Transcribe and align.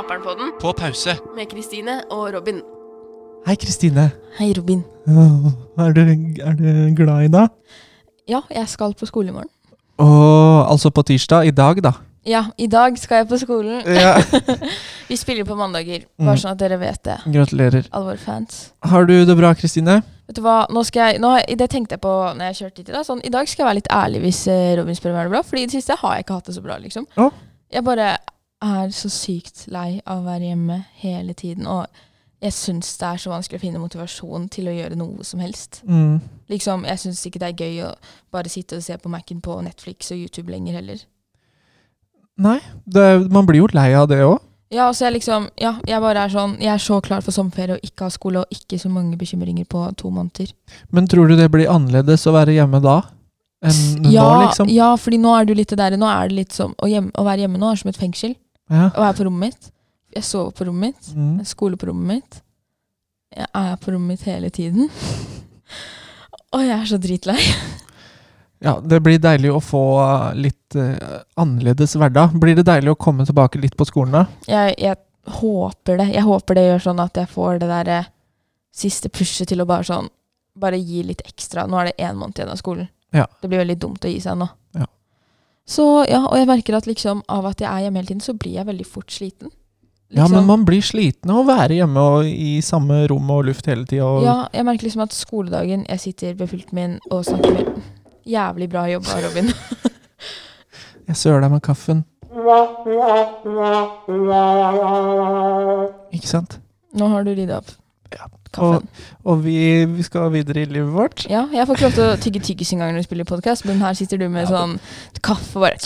hører 0.00 0.20
på 0.22 0.32
Naperen-podden 0.34 0.52
På 0.60 0.72
pause. 0.72 1.16
med 1.36 1.46
Kristine 1.50 2.02
og 2.10 2.32
Robin. 2.34 2.60
Hei, 3.46 3.54
Kristine. 3.56 4.10
Hei, 4.38 4.52
Robin. 4.56 4.82
Er 5.06 5.92
du, 5.92 6.00
er 6.40 6.52
du 6.56 6.94
glad 6.96 7.24
i 7.24 7.28
dag? 7.28 7.48
Ja, 8.28 8.40
jeg 8.50 8.68
skal 8.68 8.94
på 8.94 9.06
skole 9.06 9.28
i 9.28 9.32
morgen. 9.32 9.48
Åh, 9.98 10.70
altså 10.70 10.90
på 10.90 11.02
tirsdag. 11.02 11.46
I 11.46 11.50
dag, 11.50 11.82
da. 11.82 11.92
Ja, 12.26 12.44
i 12.58 12.66
dag 12.66 12.98
skal 12.98 13.16
jeg 13.22 13.28
på 13.28 13.38
skolen. 13.38 13.82
Ja. 13.86 14.14
Vi 15.08 15.16
spiller 15.16 15.44
på 15.44 15.54
mandager, 15.56 16.04
bare 16.18 16.36
Mm. 16.36 16.38
sånn 16.38 16.50
at 16.52 16.58
dere 16.58 16.78
vet 16.78 17.02
det. 17.04 17.16
Gratulerer. 17.32 17.88
Alle 17.92 18.04
våre 18.04 18.18
fans. 18.18 18.72
Har 18.84 19.04
du 19.04 19.24
det 19.24 19.36
bra, 19.36 19.54
Kristine? 19.54 20.02
Vet 20.28 20.36
du 20.36 20.42
hva, 20.42 20.66
nå 20.70 20.84
skal 20.84 21.12
jeg, 21.12 21.20
nå, 21.20 21.34
det 21.58 21.70
tenkte 21.70 21.96
jeg 21.96 22.00
på 22.00 22.12
når 22.36 22.44
jeg 22.52 22.54
kjørte 22.60 22.78
hit 22.78 22.88
i 22.88 22.92
dag. 22.92 23.04
Sånn, 23.06 23.20
I 23.24 23.30
dag 23.30 23.48
skal 23.48 23.64
jeg 23.64 23.68
være 23.68 23.80
litt 23.80 23.90
ærlig 23.92 24.20
hvis 24.20 24.46
eh, 24.48 24.76
Robin 24.78 24.94
spør 24.94 25.12
meg 25.16 25.20
er 25.20 25.24
det 25.30 25.32
bra. 25.34 25.42
Fordi 25.42 25.62
i 25.62 25.66
det 25.66 25.72
siste 25.74 25.96
har 25.98 26.14
jeg 26.14 26.24
ikke 26.24 26.34
hatt 26.38 26.46
det 26.46 26.54
så 26.54 26.62
bra, 26.62 26.76
liksom. 26.78 27.06
Å. 27.16 27.30
Jeg 27.72 27.84
bare 27.84 28.16
er 28.62 28.90
så 28.94 29.08
sykt 29.12 29.66
lei 29.72 30.00
av 30.04 30.20
å 30.22 30.26
være 30.28 30.50
hjemme 30.50 30.82
hele 31.00 31.34
tiden. 31.34 31.66
Og 31.70 31.86
jeg 32.40 32.52
syns 32.56 32.94
det 33.00 33.06
er 33.08 33.20
så 33.20 33.32
vanskelig 33.32 33.60
å 33.60 33.64
finne 33.64 33.80
motivasjon 33.82 34.48
til 34.52 34.68
å 34.70 34.74
gjøre 34.74 34.98
noe 35.00 35.24
som 35.24 35.40
helst. 35.44 35.82
Mm. 35.84 36.20
Liksom, 36.48 36.84
Jeg 36.88 36.98
syns 37.02 37.24
ikke 37.26 37.40
det 37.42 37.50
er 37.52 37.64
gøy 37.64 37.80
å 37.88 37.94
bare 38.32 38.48
sitte 38.52 38.76
og 38.80 38.84
se 38.84 38.96
på 38.96 39.12
Mac-en 39.12 39.40
på 39.44 39.58
Netflix 39.64 40.12
og 40.12 40.20
YouTube 40.20 40.52
lenger 40.52 40.80
heller. 40.80 41.02
Nei, 42.40 42.58
det, 42.88 43.28
man 43.32 43.44
blir 43.48 43.60
jo 43.60 43.68
lei 43.76 43.90
av 43.94 44.08
det 44.08 44.22
òg. 44.24 44.38
Ja, 44.70 44.86
altså 44.86 45.08
jeg 45.08 45.16
liksom, 45.18 45.48
ja, 45.58 45.72
jeg 45.88 45.98
bare 46.00 46.24
er 46.24 46.30
sånn, 46.30 46.52
jeg 46.62 46.70
er 46.70 46.82
så 46.82 47.00
klar 47.02 47.24
for 47.26 47.34
sommerferie 47.34 47.74
og 47.74 47.86
ikke 47.86 48.06
ha 48.06 48.12
skole 48.14 48.44
og 48.44 48.52
ikke 48.54 48.78
så 48.78 48.88
mange 48.92 49.16
bekymringer 49.18 49.66
på 49.66 49.82
to 49.98 50.12
måneder. 50.14 50.52
Men 50.94 51.08
tror 51.10 51.26
du 51.26 51.34
det 51.36 51.48
blir 51.50 51.66
annerledes 51.72 52.22
å 52.30 52.34
være 52.36 52.54
hjemme 52.54 52.78
da? 52.84 53.00
Enn 53.66 54.06
Ja, 54.08 54.22
nå, 54.24 54.44
liksom? 54.46 54.70
ja, 54.72 54.92
fordi 54.96 55.18
nå 55.20 55.32
er 55.36 55.48
du 55.48 55.52
litt 55.58 55.74
det 55.74 55.80
der, 55.82 55.98
nå 56.00 56.06
er 56.08 56.30
det 56.30 56.38
litt 56.38 56.54
som, 56.56 56.72
å, 56.78 56.86
hjem, 56.88 57.10
å 57.18 57.26
være 57.26 57.44
hjemme 57.44 57.58
nå 57.60 57.72
er 57.72 57.82
som 57.82 57.90
et 57.90 57.98
fengsel. 57.98 58.36
Ja. 58.70 58.88
Og 58.94 59.02
er 59.04 59.18
på 59.18 59.26
rommet 59.26 59.50
mitt. 59.50 59.70
Jeg 60.14 60.26
sover 60.26 60.54
på 60.54 60.66
rommet 60.68 60.94
mitt. 60.94 61.10
Mm. 61.14 61.34
Jeg 61.42 61.50
skoler 61.50 61.80
på 61.80 61.90
rommet 61.90 62.14
mitt. 62.14 62.40
Jeg 63.36 63.46
er 63.46 63.76
på 63.82 63.94
rommet 63.94 64.14
mitt 64.14 64.26
hele 64.26 64.50
tiden. 64.54 64.90
Og 66.54 66.64
jeg 66.64 66.74
er 66.74 66.86
så 66.90 66.98
dritlei. 66.98 67.38
ja, 68.66 68.76
det 68.82 68.98
blir 69.06 69.20
deilig 69.22 69.52
å 69.54 69.60
få 69.62 69.82
litt 70.38 70.78
uh, 70.78 71.20
annerledes 71.38 71.94
hverdag. 71.98 72.34
Blir 72.42 72.58
det 72.58 72.66
deilig 72.66 72.94
å 72.94 72.98
komme 72.98 73.26
tilbake 73.26 73.60
litt 73.62 73.76
på 73.78 73.86
skolen 73.86 74.16
da? 74.18 74.24
Jeg, 74.50 74.74
jeg 74.82 74.98
håper 75.40 76.00
det. 76.02 76.08
Jeg 76.16 76.26
håper 76.26 76.58
det 76.58 76.66
gjør 76.66 76.88
sånn 76.88 77.04
at 77.04 77.22
jeg 77.22 77.30
får 77.30 77.62
det 77.62 77.70
der 77.70 77.92
uh, 78.00 78.08
siste 78.74 79.12
pushet 79.14 79.50
til 79.50 79.62
å 79.62 79.68
bare 79.68 79.86
sånn 79.86 80.10
Bare 80.60 80.76
gi 80.82 81.04
litt 81.06 81.22
ekstra. 81.22 81.62
Nå 81.70 81.78
er 81.78 81.88
det 81.88 82.02
én 82.02 82.16
måned 82.18 82.36
igjen 82.36 82.50
av 82.50 82.58
skolen. 82.58 82.88
Ja. 83.14 83.22
Det 83.40 83.48
blir 83.48 83.62
veldig 83.62 83.76
dumt 83.80 84.04
å 84.04 84.10
gi 84.10 84.18
seg 84.20 84.34
nå. 84.36 84.48
Ja. 85.70 85.74
Så 85.76 85.84
ja, 86.10 86.24
og 86.26 86.34
jeg 86.36 86.48
merker 86.50 86.76
at 86.80 86.86
liksom 86.90 87.22
av 87.30 87.46
at 87.46 87.60
jeg 87.62 87.70
er 87.70 87.84
hjemme 87.86 88.00
hele 88.02 88.10
tiden, 88.10 88.20
så 88.24 88.34
blir 88.34 88.56
jeg 88.58 88.66
veldig 88.66 88.86
fort 88.90 89.10
sliten. 89.14 89.50
Ja, 90.10 90.24
Liksom. 90.24 90.32
men 90.40 90.46
man 90.48 90.64
blir 90.66 90.82
sliten 90.82 91.30
av 91.30 91.36
å 91.38 91.46
være 91.46 91.76
hjemme 91.78 92.02
og 92.02 92.24
i 92.26 92.56
samme 92.66 93.04
rom 93.06 93.28
og 93.30 93.44
luft 93.46 93.68
hele 93.70 93.84
tida. 93.86 94.08
Ja, 94.24 94.36
jeg 94.52 94.66
merker 94.66 94.88
liksom 94.88 95.04
at 95.04 95.12
skoledagen 95.14 95.84
Jeg 95.88 96.00
sitter 96.02 96.34
ved 96.34 96.50
pulten 96.50 96.74
min 96.74 96.96
og 97.10 97.22
snakker 97.28 97.52
med 97.54 97.82
Jævlig 98.26 98.68
bra 98.70 98.88
jobba, 98.90 99.20
Robin. 99.22 99.52
Jeg 101.10 101.16
søler 101.16 101.40
deg 101.46 101.50
med 101.54 101.62
kaffen. 101.62 102.04
Ikke 106.14 106.26
sant? 106.28 106.58
Nå 106.94 107.08
har 107.14 107.24
du 107.24 107.30
rydda 107.34 107.60
opp 107.62 107.70
Ja. 107.70 107.76
Kaffen. 108.56 108.88
Og 109.24 109.42
vi, 109.44 109.56
vi 109.86 110.02
skal 110.06 110.30
videre 110.34 110.62
i 110.64 110.68
livet 110.70 110.92
vårt. 110.94 111.24
Ja, 111.30 111.46
jeg 111.54 111.66
får 111.68 111.76
ikke 111.78 111.88
lov 111.88 111.96
til 111.98 112.06
å 112.08 112.18
tygge 112.24 112.42
tyggis 112.50 112.72
engang 112.76 112.92
når 112.94 113.02
vi 113.04 113.08
spiller 113.08 113.28
podkast, 113.28 113.66
men 113.68 113.80
her 113.84 113.94
sitter 113.98 114.18
du 114.20 114.28
med 114.28 114.46
Ja. 114.48 114.52
sånn 114.54 114.78
kaffe 115.22 115.56
og 115.60 115.66
bare 115.68 115.78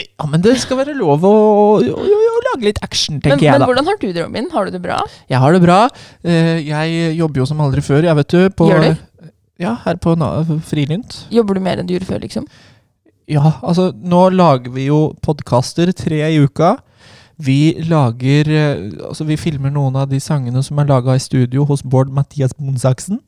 Ja, 0.00 0.24
men 0.30 0.40
det 0.44 0.54
skal 0.62 0.78
være 0.80 0.94
lov 0.96 1.24
å, 1.26 1.30
å, 1.32 1.64
å, 1.82 2.04
å 2.06 2.40
lage 2.46 2.64
litt 2.68 2.78
action, 2.84 3.18
men, 3.18 3.24
tenker 3.24 3.44
jeg 3.48 3.58
men 3.58 3.66
hvordan 3.68 3.88
har 3.90 3.98
du 4.00 4.06
det, 4.12 4.22
Robin? 4.22 4.46
Har 4.54 4.68
du 4.68 4.72
det 4.76 4.80
bra? 4.84 5.00
Jeg 5.28 5.40
har 5.42 5.52
det 5.56 5.60
bra. 5.64 5.78
Eh, 6.24 6.60
Jeg 6.64 7.16
jobber 7.18 7.42
jo 7.42 7.46
som 7.50 7.60
aldri 7.60 7.82
før, 7.84 8.06
jeg 8.06 8.16
vet 8.20 8.34
du. 8.36 8.40
På, 8.56 8.68
Gjør 8.70 8.86
du? 8.86 9.30
Ja, 9.60 9.74
her 9.84 9.98
på 10.00 10.14
Frilynt. 10.64 11.24
Jobber 11.34 11.58
du 11.58 11.60
mer 11.60 11.80
enn 11.82 11.88
du 11.88 11.92
gjorde 11.96 12.08
før, 12.08 12.22
liksom? 12.22 12.46
Ja, 13.30 13.58
altså 13.62 13.90
nå 13.94 14.30
lager 14.32 14.72
vi 14.74 14.86
jo 14.88 15.12
podkaster 15.22 15.92
tre 15.94 16.22
i 16.30 16.38
uka. 16.40 16.78
Vi 17.40 17.60
lager 17.88 18.50
eh, 18.52 18.82
Altså 19.08 19.24
vi 19.28 19.38
filmer 19.40 19.72
noen 19.72 19.96
av 19.96 20.10
de 20.10 20.20
sangene 20.20 20.62
som 20.66 20.78
er 20.80 20.88
laga 20.90 21.16
i 21.16 21.22
studio 21.22 21.64
hos 21.68 21.82
Bård 21.82 22.12
Mathias 22.12 22.54
Bonsaksen. 22.58 23.20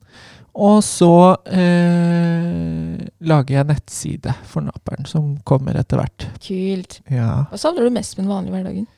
Og 0.52 0.82
så 0.84 1.12
eh, 1.48 2.98
lager 3.24 3.56
jeg 3.56 3.68
nettside 3.70 4.34
for 4.44 4.64
Naperen, 4.66 5.06
som 5.08 5.38
kommer 5.48 5.78
etter 5.80 6.02
hvert. 6.02 6.26
Kult. 6.44 6.98
Ja. 7.08 7.46
Hva 7.48 7.60
savner 7.60 7.88
du 7.88 7.94
mest 7.94 8.18
med 8.18 8.26
den 8.26 8.32
vanlige 8.34 8.58
hverdagen? 8.58 8.88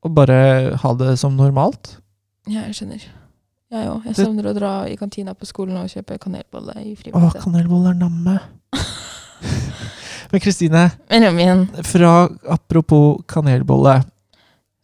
Å 0.00 0.12
bare 0.16 0.38
ha 0.80 0.92
det 0.96 1.18
som 1.20 1.36
normalt. 1.36 1.98
Ja, 2.48 2.64
jeg 2.64 2.78
skjønner. 2.78 3.02
Jeg 3.70 3.90
òg. 3.90 4.06
Jeg 4.08 4.16
savner 4.16 4.48
å 4.50 4.54
dra 4.56 4.70
i 4.88 4.96
kantina 4.98 5.34
på 5.36 5.46
skolen 5.46 5.76
og 5.78 5.92
kjøpe 5.92 6.16
kanelbolle 6.22 6.78
i 6.80 6.94
Å, 6.96 6.96
kanelbolle 6.96 7.42
kanelboller 7.44 8.00
namme. 8.00 8.38
Men 10.32 10.42
Kristine, 10.42 10.86
fra 11.86 12.14
apropos 12.48 13.20
kanelbolle. 13.28 13.98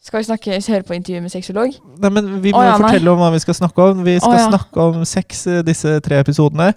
Skal 0.07 0.21
vi 0.23 0.27
snakke, 0.29 0.59
høre 0.69 0.87
på 0.87 0.95
intervjuet 0.95 1.25
med 1.25 1.33
sexolog? 1.33 1.75
Nei, 2.03 2.11
men 2.15 2.29
Vi 2.45 2.53
må 2.55 2.61
oh, 2.61 2.67
ja, 2.67 2.77
fortelle 2.79 3.11
om 3.11 3.19
hva 3.21 3.33
vi 3.35 3.41
skal 3.43 3.57
snakke 3.59 3.87
om. 3.91 4.05
Vi 4.07 4.17
skal 4.21 4.33
oh, 4.33 4.39
ja. 4.39 4.47
snakke 4.53 4.85
om 4.85 5.05
sex 5.09 5.47
eh, 5.51 5.63
disse 5.67 5.97
tre 6.07 6.21
episodene. 6.23 6.71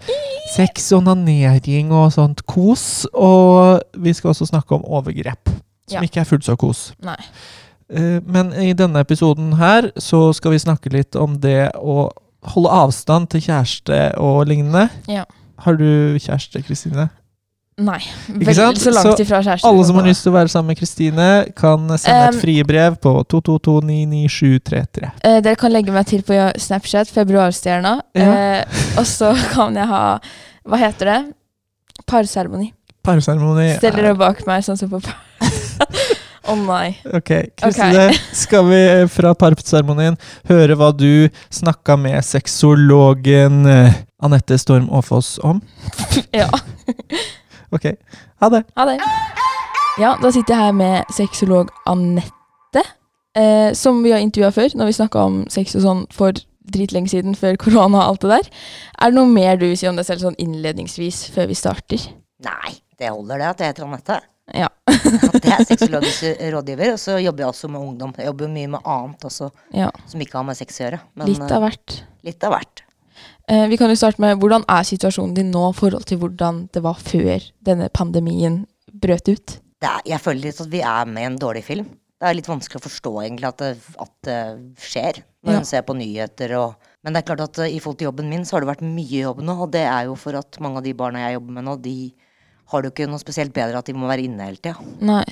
Sex, 0.56 0.88
onanering 0.98 1.94
og 1.94 2.10
sånt 2.16 2.42
kos. 2.50 3.06
Og 3.14 3.84
vi 4.02 4.16
skal 4.18 4.34
også 4.34 4.50
snakke 4.50 4.80
om 4.80 4.86
overgrep, 4.86 5.52
som 5.90 6.00
Ja. 6.00 6.06
ikke 6.06 6.24
er 6.24 6.30
fullt 6.30 6.48
så 6.48 6.58
kos. 6.58 6.88
Nei. 7.06 7.20
Eh, 7.90 8.18
Men 8.26 8.54
i 8.54 8.74
denne 8.74 9.06
episoden 9.06 9.54
her 9.62 9.92
så 9.98 10.32
skal 10.34 10.56
vi 10.56 10.64
snakke 10.66 10.94
litt 10.94 11.16
om 11.16 11.38
det 11.42 11.72
å 11.78 12.10
holde 12.56 12.72
avstand 12.72 13.30
til 13.30 13.42
kjæreste 13.46 14.18
og 14.18 14.48
lignende. 14.48 14.88
Ja. 15.08 15.26
Har 15.60 15.76
du 15.78 16.18
kjæreste, 16.18 16.64
Kristine? 16.64 17.10
Nei. 17.80 18.00
Veldig 18.28 18.82
så 18.82 18.92
langt 18.92 19.22
ifra 19.24 19.40
kjæresten. 19.40 19.68
Alle 19.70 19.84
som 19.88 19.96
har 20.00 20.08
lyst 20.10 20.26
til 20.26 20.34
å 20.34 20.36
være 20.36 20.52
sammen 20.52 20.74
med 20.74 20.80
Kristine, 20.82 21.28
kan 21.56 21.86
sende 21.96 22.18
Um, 22.30 22.36
et 22.36 22.42
fribrev 22.42 22.98
på 23.00 23.14
222-99733. 23.32 25.12
Eh, 25.24 25.38
dere 25.46 25.56
kan 25.60 25.72
legge 25.72 25.94
meg 25.96 26.08
til 26.10 26.24
på 26.28 26.36
Snapchat, 26.60 27.12
februarstjerna. 27.16 27.94
Ja. 28.20 28.34
Uh, 28.66 28.82
og 29.00 29.08
så 29.08 29.32
kan 29.54 29.78
jeg 29.80 29.88
ha 29.88 30.04
Hva 30.70 30.80
heter 30.82 31.12
det? 31.14 31.20
Parseremoni. 32.10 32.74
Parseremoni. 33.06 33.70
Stell 33.78 33.94
er- 33.96 34.02
dere 34.10 34.16
bak 34.20 34.44
meg, 34.48 34.66
sånn 34.68 34.78
som 34.80 34.92
på 34.92 35.00
par. 35.06 35.16
Å 36.50 36.56
nei. 36.58 36.96
Ok, 37.14 37.30
Kristine, 37.62 38.10
skal 38.44 38.66
vi 38.68 38.80
eh, 38.82 39.06
fra 39.12 39.36
parseremonien 39.38 40.18
høre 40.50 40.76
hva 40.80 40.90
du 40.96 41.30
snakka 41.54 41.96
med 42.00 42.26
sexologen 42.26 43.62
Anette 44.20 44.58
Storm 44.60 44.90
Aafoss 44.92 45.38
om? 45.46 45.62
Ja. 46.42 46.50
Ok, 47.76 47.86
ha 48.42 48.50
det. 48.50 48.64
Ha 48.76 48.86
det. 48.90 48.98
Ja, 50.00 50.14
da 50.22 50.32
sitter 50.32 50.56
jeg 50.56 50.70
her 50.70 50.76
med 50.78 51.10
sexolog 51.14 51.72
Anette, 51.90 52.84
eh, 53.38 53.74
som 53.78 54.00
vi 54.04 54.14
har 54.16 54.24
intervjua 54.24 54.52
før, 54.56 54.76
når 54.80 54.90
vi 54.90 54.96
snakka 55.00 55.26
om 55.28 55.42
sex 55.52 55.76
og 55.76 55.84
sånn 55.84 56.06
for 56.16 56.40
dritlenge 56.70 57.12
siden, 57.12 57.36
før 57.38 57.58
korona 57.60 58.04
og 58.04 58.14
alt 58.14 58.26
det 58.26 58.32
der. 58.38 58.50
Er 59.02 59.12
det 59.12 59.18
noe 59.20 59.30
mer 59.32 59.58
du 59.60 59.68
vil 59.68 59.78
si 59.80 59.90
om 59.90 59.98
deg 60.00 60.08
selv 60.08 60.24
sånn 60.24 60.38
innledningsvis, 60.42 61.26
før 61.36 61.50
vi 61.52 61.58
starter? 61.58 62.10
Nei, 62.46 62.76
det 63.00 63.12
holder 63.12 63.42
det 63.42 63.50
at 63.52 63.64
jeg 63.64 63.74
heter 63.74 63.88
Anette. 63.90 64.20
Ja. 64.56 64.70
At 64.90 65.44
jeg 65.46 65.54
er 65.54 65.66
sexologisk 65.68 66.44
rådgiver, 66.56 66.94
og 66.96 67.02
så 67.02 67.18
jobber 67.22 67.44
jeg 67.46 67.54
også 67.54 67.70
med 67.70 67.82
ungdom. 67.82 68.14
Jeg 68.18 68.30
jobber 68.32 68.54
mye 68.54 68.72
med 68.78 68.86
annet 68.96 69.26
også, 69.30 69.50
ja. 69.76 69.90
som 70.10 70.22
ikke 70.24 70.40
har 70.40 70.48
med 70.48 70.58
sex 70.58 70.80
å 70.80 70.86
gjøre. 70.88 71.02
Men 71.20 71.30
Litt 71.30 71.44
av 71.46 71.58
eh, 71.60 71.66
hvert. 71.68 72.00
litt 72.26 72.48
av 72.48 72.56
hvert. 72.56 72.84
Eh, 73.50 73.66
vi 73.72 73.78
kan 73.82 73.90
jo 73.90 73.98
starte 73.98 74.22
med 74.22 74.38
hvordan 74.42 74.66
er 74.70 74.86
situasjonen 74.86 75.34
din 75.38 75.50
nå 75.54 75.64
i 75.72 75.78
forhold 75.78 76.06
til 76.10 76.20
hvordan 76.22 76.68
det 76.76 76.84
var 76.86 77.00
før 77.02 77.48
denne 77.66 77.88
pandemien 77.90 78.62
brøt 78.94 79.32
ut? 79.32 79.56
Er, 79.82 80.02
jeg 80.06 80.22
føler 80.22 80.50
litt 80.50 80.62
at 80.62 80.70
vi 80.70 80.84
er 80.86 81.08
med 81.10 81.24
i 81.24 81.30
en 81.32 81.40
dårlig 81.42 81.64
film. 81.66 81.88
Det 82.20 82.28
er 82.28 82.36
litt 82.36 82.50
vanskelig 82.52 82.82
å 82.82 82.84
forstå 82.84 83.12
egentlig 83.24 83.48
at 83.48 83.62
det, 83.64 83.72
at 84.04 84.14
det 84.28 84.40
skjer 84.84 85.22
når 85.48 85.54
Ja. 85.54 85.60
en 85.62 85.66
ser 85.66 85.82
på 85.88 85.96
nyheter 85.96 86.54
og 86.60 86.76
Men 87.02 87.14
det 87.16 87.22
er 87.22 87.28
klart 87.34 87.42
at 87.46 87.58
eh, 87.64 87.72
i 87.78 87.80
forhold 87.80 87.98
til 87.98 88.10
jobben 88.10 88.28
min 88.30 88.42
så 88.44 88.58
har 88.58 88.66
det 88.66 88.68
vært 88.74 88.82
mye 88.84 89.22
jobb 89.24 89.38
nå, 89.42 89.54
og 89.64 89.72
det 89.72 89.86
er 89.88 90.10
jo 90.10 90.16
for 90.20 90.36
at 90.36 90.58
mange 90.60 90.82
av 90.82 90.84
de 90.84 90.92
barna 90.94 91.22
jeg 91.24 91.38
jobber 91.38 91.54
med 91.56 91.64
nå, 91.64 91.76
de 91.82 92.14
har 92.70 92.82
det 92.82 92.90
jo 92.90 92.92
ikke 92.92 93.08
noe 93.10 93.22
spesielt 93.24 93.54
bedre 93.56 93.80
at 93.80 93.86
de 93.88 93.94
må 93.96 94.10
være 94.10 94.26
inne 94.28 94.44
hele 94.44 94.60
tida. 94.60 94.76
Nei. 95.00 95.24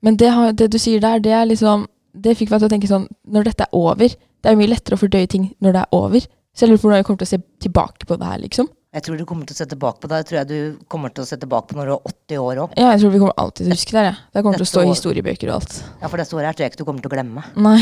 Men 0.00 0.16
det, 0.16 0.30
det 0.56 0.70
du 0.70 0.78
sier 0.78 1.00
der, 1.02 1.18
det 1.18 1.32
er 1.34 1.44
liksom 1.50 1.88
Det 2.14 2.36
fikk 2.38 2.50
meg 2.50 2.60
til 2.62 2.70
å 2.70 2.72
tenke 2.72 2.88
sånn 2.88 3.04
Når 3.28 3.44
dette 3.44 3.66
er 3.66 3.74
over 3.76 4.08
Det 4.08 4.48
er 4.48 4.54
jo 4.54 4.58
mye 4.62 4.70
lettere 4.72 4.96
å 4.96 5.02
fordøye 5.02 5.28
ting 5.28 5.50
når 5.60 5.72
det 5.76 5.82
er 5.82 5.92
over. 5.98 6.24
Så 6.60 6.66
jeg 6.66 6.74
lurer 6.74 6.80
på 6.82 6.88
hvordan 6.90 6.98
jeg 7.00 7.06
kommer 7.08 7.20
til 7.22 7.24
å 7.24 7.30
se 7.30 7.38
tilbake 7.64 8.04
på 8.04 8.16
det 8.20 8.26
her, 8.28 8.40
liksom. 8.42 8.66
Jeg 8.92 9.04
tror 9.06 9.16
du 9.16 9.22
kommer 9.24 9.46
til 9.48 9.54
å 9.54 9.58
se 9.62 9.64
tilbake 9.70 10.02
på 10.02 10.08
det. 10.10 10.18
Jeg 10.18 10.26
tror 10.28 10.36
jeg 10.36 10.48
du 10.50 10.84
kommer 10.92 11.12
til 11.14 11.24
å 11.24 11.28
se 11.30 11.38
tilbake 11.40 11.70
på 11.70 11.78
når 11.78 11.86
du 11.88 11.92
er 11.94 12.10
80 12.10 12.42
år 12.42 12.58
òg. 12.66 12.74
Ja, 12.76 12.90
jeg 12.90 13.00
tror 13.00 13.14
vi 13.14 13.20
kommer 13.22 13.38
alltid 13.40 13.62
til 13.62 13.72
å 13.72 13.76
huske 13.78 13.96
det. 13.96 14.02
Ja. 14.04 14.12
Det 14.34 14.42
kommer 14.44 14.60
til 14.60 14.66
å 14.66 14.68
stå 14.68 14.82
i 14.84 14.90
historiebøker 14.90 15.48
og 15.48 15.54
alt. 15.56 15.76
Ja, 16.02 16.10
for 16.10 16.20
dette 16.20 16.36
året 16.36 16.50
her 16.50 16.58
tror 16.58 16.66
jeg 16.66 16.74
ikke 16.74 16.82
du 16.82 16.84
kommer 16.90 17.06
til 17.06 17.08
å 17.08 17.14
glemme. 17.14 17.46
Nei. 17.64 17.78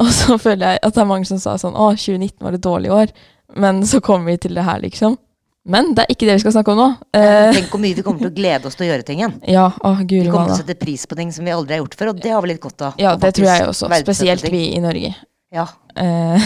Og 0.00 0.08
så 0.16 0.38
føler 0.46 0.72
jeg 0.72 0.82
at 0.88 0.96
det 0.96 1.02
er 1.04 1.10
mange 1.12 1.28
som 1.28 1.42
sa 1.44 1.58
sånn 1.60 1.76
Å, 1.76 1.90
2019 1.98 2.40
var 2.46 2.56
et 2.56 2.64
dårlig 2.64 2.94
år. 2.96 3.12
Men 3.60 3.84
så 3.90 4.00
kommer 4.00 4.32
vi 4.32 4.38
til 4.46 4.56
det 4.56 4.64
her, 4.70 4.80
liksom. 4.86 5.20
Men 5.66 5.92
det 5.98 6.06
er 6.06 6.14
ikke 6.14 6.30
det 6.30 6.38
vi 6.38 6.46
skal 6.46 6.54
snakke 6.56 6.72
om 6.72 6.78
nå. 6.78 6.90
Eh, 7.18 7.50
Tenk 7.58 7.72
hvor 7.74 7.82
mye 7.82 7.98
vi 7.98 8.06
kommer 8.06 8.24
til 8.24 8.30
å 8.30 8.36
glede 8.40 8.70
oss 8.70 8.78
til 8.78 8.86
å 8.86 8.92
gjøre 8.94 9.04
ting 9.04 9.20
igjen. 9.20 9.34
ja, 9.58 9.68
å, 9.76 9.96
Gud, 10.06 10.22
Vi 10.24 10.30
kommer 10.30 10.54
til 10.54 10.60
å 10.60 10.64
sette 10.64 10.78
pris 10.78 11.04
på 11.10 11.18
ting 11.18 11.34
som 11.34 11.44
vi 11.44 11.52
aldri 11.52 11.76
har 11.76 11.82
gjort 11.82 11.98
før, 11.98 12.14
og 12.14 12.22
det 12.22 12.32
har 12.32 12.44
vi 12.46 12.54
litt 12.54 12.62
godt 12.62 12.86
av. 12.86 13.00
Ja, 13.02 13.18
det 13.18 13.34
tror 13.36 13.50
jeg 13.50 13.66
også. 13.66 13.90
Spesielt 14.06 14.46
vi 14.46 14.68
i 14.78 14.82
Norge. 14.84 15.16
Ja. 15.54 15.68
Eh, 15.96 16.42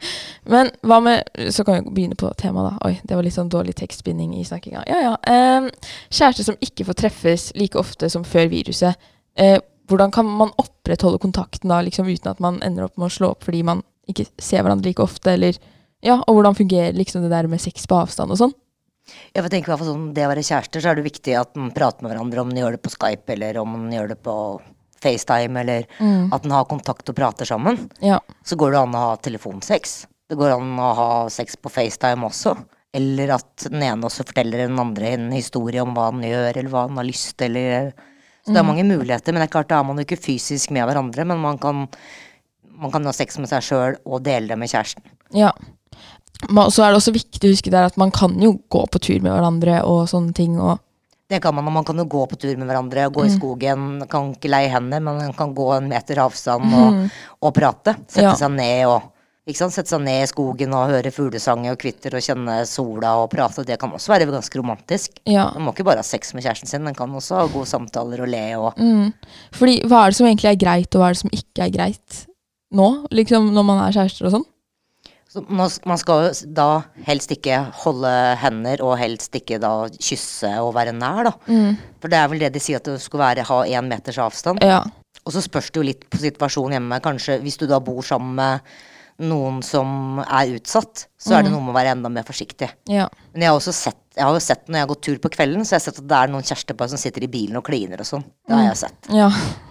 men 0.52 0.70
hva 0.86 1.00
med 1.02 1.50
Så 1.50 1.64
kan 1.66 1.82
vi 1.82 1.90
begynne 1.90 2.16
på 2.18 2.30
temaet, 2.38 2.70
da. 2.70 2.88
Oi, 2.88 3.00
det 3.02 3.16
var 3.16 3.26
litt 3.26 3.36
sånn 3.36 3.50
dårlig 3.52 3.74
tekstbinding 3.80 4.36
i 4.38 4.44
snakkinga. 4.46 4.84
Ja, 4.88 5.00
ja. 5.02 5.14
Eh, 5.26 5.68
kjærester 6.08 6.46
som 6.46 6.60
ikke 6.64 6.86
får 6.88 7.00
treffes 7.02 7.48
like 7.58 7.78
ofte 7.80 8.10
som 8.12 8.26
før 8.26 8.48
viruset. 8.52 9.00
Eh, 9.36 9.58
hvordan 9.90 10.14
kan 10.14 10.28
man 10.28 10.54
opprettholde 10.60 11.20
kontakten 11.20 11.72
da, 11.72 11.82
liksom 11.84 12.08
uten 12.08 12.30
at 12.30 12.40
man 12.40 12.62
ender 12.64 12.86
opp 12.86 12.96
med 12.96 13.10
å 13.10 13.16
slå 13.16 13.34
opp 13.34 13.44
fordi 13.44 13.64
man 13.66 13.82
ikke 14.08 14.26
ser 14.40 14.62
hverandre 14.64 14.92
like 14.92 15.04
ofte, 15.04 15.34
eller 15.36 15.60
Ja, 16.04 16.18
og 16.28 16.36
hvordan 16.36 16.56
fungerer 16.56 16.92
liksom 16.92 17.22
det 17.24 17.30
der 17.32 17.46
med 17.48 17.62
sex 17.64 17.86
på 17.88 17.96
avstand 17.96 18.32
og 18.34 18.36
sånn? 18.36 18.52
Ja, 19.32 19.40
for 19.40 19.46
jeg 19.48 19.54
tenker 19.54 19.70
i 19.70 19.72
hvert 19.72 19.80
fall 19.80 19.92
sånn, 19.92 20.12
Det 20.16 20.24
å 20.24 20.30
være 20.30 20.44
kjærester, 20.44 20.80
så 20.80 20.90
er 20.90 20.98
det 20.98 21.06
viktig 21.06 21.36
at 21.36 21.56
man 21.56 21.72
prater 21.76 22.04
med 22.04 22.12
hverandre, 22.12 22.40
om 22.40 22.50
man 22.52 22.60
gjør 22.60 22.76
det 22.76 22.82
på 22.84 22.92
Skype, 22.92 23.32
eller 23.32 23.58
om 23.60 23.72
man 23.72 23.92
gjør 23.92 24.12
det 24.12 24.18
på 24.24 24.36
FaceTime, 25.04 25.60
eller 25.62 25.86
at 26.34 26.48
en 26.48 26.56
har 26.56 26.66
kontakt 26.70 27.12
og 27.12 27.16
prater 27.18 27.48
sammen. 27.48 27.78
Ja. 28.04 28.18
Så 28.44 28.56
går 28.60 28.74
det 28.74 28.82
an 28.82 28.96
å 28.96 29.04
ha 29.10 29.14
telefonsex. 29.20 29.98
Det 30.28 30.38
går 30.40 30.56
an 30.56 30.72
å 30.80 30.94
ha 30.98 31.10
sex 31.32 31.58
på 31.60 31.72
FaceTime 31.72 32.26
også. 32.26 32.56
Eller 32.94 33.32
at 33.34 33.66
den 33.66 33.82
ene 33.82 34.06
også 34.06 34.24
forteller 34.26 34.64
den 34.64 34.78
andre 34.78 35.14
en 35.16 35.30
historie 35.34 35.82
om 35.82 35.96
hva 35.96 36.08
han 36.12 36.22
gjør, 36.24 36.52
eller 36.52 36.70
hva 36.72 36.84
han 36.86 37.00
har 37.00 37.08
lyst 37.08 37.34
til, 37.40 37.58
eller 37.58 37.90
Så 38.44 38.52
det 38.52 38.60
er 38.60 38.66
mange 38.68 38.84
muligheter, 38.84 39.32
men 39.32 39.40
det 39.40 39.48
er 39.48 39.54
klart 39.54 39.70
da 39.70 39.78
er 39.80 39.86
man 39.88 39.96
jo 39.96 40.04
ikke 40.04 40.20
fysisk 40.20 40.72
med 40.76 40.84
hverandre, 40.84 41.24
men 41.24 41.40
man 41.40 41.56
kan, 41.58 41.86
man 42.76 42.92
kan 42.92 43.06
ha 43.08 43.14
sex 43.16 43.38
med 43.40 43.48
seg 43.48 43.64
sjøl 43.64 43.96
og 44.04 44.20
dele 44.26 44.52
det 44.52 44.58
med 44.60 44.68
kjæresten. 44.68 45.06
Ja. 45.32 45.50
Så 46.44 46.84
er 46.84 46.92
det 46.92 46.98
også 46.98 47.14
viktig 47.14 47.48
å 47.48 47.54
huske 47.54 47.72
der 47.72 47.88
at 47.88 47.96
man 48.00 48.12
kan 48.12 48.36
jo 48.42 48.58
gå 48.68 48.82
på 48.92 49.00
tur 49.00 49.16
med 49.24 49.32
hverandre 49.32 49.80
og 49.88 50.04
sånne 50.12 50.36
ting. 50.36 50.58
Og, 50.60 50.76
Det 51.30 51.40
kan 51.40 51.54
man, 51.56 51.64
og 51.66 51.72
man 51.72 51.84
kan 51.88 51.96
jo 51.96 52.04
gå 52.04 52.26
på 52.28 52.36
tur 52.36 52.56
med 52.60 52.68
hverandre, 52.68 53.06
gå 53.10 53.24
i 53.24 53.30
skogen. 53.32 54.06
Kan 54.12 54.34
ikke 54.34 54.50
leie 54.52 54.68
hender, 54.68 55.00
men 55.00 55.16
man 55.22 55.32
kan 55.32 55.54
gå 55.56 55.70
en 55.78 55.88
meter 55.88 56.20
avstand 56.20 56.68
og, 56.76 57.10
og 57.40 57.54
prate. 57.56 57.94
Sette 58.06 58.26
Ja. 58.28 58.34
seg 58.36 58.50
ned 58.52 58.84
og 58.90 59.10
ikke 59.48 59.56
sant? 59.62 59.72
Sette 59.72 59.88
seg 59.88 60.00
ned 60.04 60.22
i 60.22 60.28
skogen 60.28 60.72
og 60.76 60.88
høre 60.92 61.10
fuglesanger 61.12 61.72
og 61.72 61.78
kvitter 61.80 62.14
og 62.16 62.22
kjenne 62.24 62.58
sola 62.68 63.14
og 63.22 63.30
prate. 63.32 63.64
Det 63.64 63.78
kan 63.80 63.90
også 63.96 64.12
være 64.12 64.28
ganske 64.28 64.60
romantisk. 64.60 65.16
ja. 65.26 65.50
Man 65.54 65.64
må 65.64 65.72
ikke 65.74 65.84
bare 65.88 65.96
ha 66.04 66.06
sex 66.06 66.34
med 66.34 66.44
kjæresten 66.44 66.68
sin, 66.68 66.84
man 66.84 66.94
kan 66.94 67.08
også 67.08 67.40
ha 67.40 67.46
gode 67.48 67.66
samtaler 67.72 68.20
og 68.20 68.28
le 68.28 68.44
og 68.60 68.76
Mm. 68.76 69.12
Fordi 69.52 69.80
hva 69.88 70.04
er 70.04 70.10
det 70.10 70.16
som 70.16 70.26
egentlig 70.26 70.50
er 70.52 70.60
greit, 70.60 70.94
og 70.94 71.00
hva 71.00 71.08
er 71.08 71.12
det 71.16 71.22
som 71.24 71.30
ikke 71.32 71.64
er 71.64 71.70
greit 71.70 72.26
nå? 72.72 73.06
Liksom 73.10 73.52
når 73.54 73.64
man 73.64 73.80
er 73.88 73.92
kjærester 73.96 74.26
og 74.26 74.32
sånn? 74.32 74.46
Så 75.34 75.42
man, 75.50 75.98
skal 75.98 76.28
jo 76.28 76.50
da 76.54 76.68
helst 77.08 77.32
ikke 77.34 77.56
holde 77.82 78.10
hender, 78.38 78.78
og 78.86 78.94
helst 79.00 79.34
ikke 79.34 79.58
da 79.58 79.72
kysse 79.98 80.52
og 80.62 80.70
være 80.76 80.92
nær, 80.94 81.26
da. 81.26 81.32
For 81.98 82.12
det 82.12 82.20
er 82.20 82.28
vel 82.30 82.44
det 82.44 82.52
de 82.54 82.62
sier, 82.62 82.78
at 82.78 82.86
du 82.86 82.94
skal 83.02 83.18
være, 83.24 83.46
ha 83.48 83.56
én 83.66 83.88
meters 83.90 84.20
avstand. 84.22 84.62
Ja. 84.62 84.84
Og 85.24 85.34
så 85.34 85.42
spørs 85.42 85.72
det 85.72 85.80
jo 85.80 85.86
litt 85.88 86.04
på 86.06 86.20
situasjonen 86.22 86.76
hjemme. 86.76 87.00
Kanskje 87.02 87.40
hvis 87.42 87.58
du 87.58 87.66
da 87.66 87.80
bor 87.82 88.06
sammen 88.06 88.36
med 88.38 88.76
noen 89.22 89.60
som 89.62 90.18
er 90.24 90.56
utsatt, 90.56 91.06
så 91.20 91.36
er 91.38 91.44
det 91.46 91.52
noe 91.52 91.62
med 91.62 91.70
å 91.70 91.76
være 91.76 91.92
enda 91.94 92.10
mer 92.10 92.24
forsiktig. 92.26 92.70
ja. 92.90 93.08
Men 93.34 93.42
jeg 93.42 93.50
har 93.50 93.56
også 93.58 93.72
sett, 93.74 93.96
jeg 94.14 94.22
har 94.22 94.34
jo 94.36 94.40
sett 94.42 94.68
når 94.68 94.76
jeg 94.78 94.84
har 94.84 94.88
gått 94.92 95.02
tur 95.02 95.16
på 95.18 95.30
kvelden, 95.34 95.64
så 95.66 95.74
jeg 95.74 95.80
har 95.80 95.84
sett 95.88 95.96
at 95.98 96.06
det 96.10 96.16
er 96.18 96.28
noen 96.30 96.44
kjærestepar 96.46 96.90
som 96.92 96.98
sitter 97.00 97.24
i 97.26 97.28
bilen 97.30 97.56
og 97.58 97.64
kliner 97.66 97.98
og 97.98 98.06
sånn. 98.06 98.22
Det 98.46 98.54
har 98.54 98.62
jeg 98.68 98.76
sett. 98.78 99.08
Ja. 99.10 99.26